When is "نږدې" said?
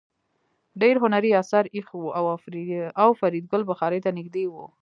4.17-4.45